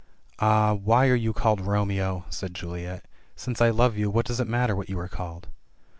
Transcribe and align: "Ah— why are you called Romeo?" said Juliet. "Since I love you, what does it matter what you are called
"Ah— 0.39 0.73
why 0.73 1.09
are 1.09 1.15
you 1.15 1.31
called 1.31 1.61
Romeo?" 1.61 2.25
said 2.31 2.55
Juliet. 2.55 3.05
"Since 3.35 3.61
I 3.61 3.69
love 3.69 3.95
you, 3.97 4.09
what 4.09 4.25
does 4.25 4.39
it 4.39 4.47
matter 4.47 4.75
what 4.75 4.89
you 4.89 4.97
are 4.97 5.07
called 5.07 5.45